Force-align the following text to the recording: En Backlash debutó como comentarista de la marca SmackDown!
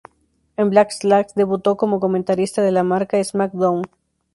En 0.57 0.71
Backlash 0.71 1.35
debutó 1.35 1.77
como 1.77 1.99
comentarista 1.99 2.63
de 2.63 2.71
la 2.71 2.81
marca 2.81 3.23
SmackDown! 3.23 3.83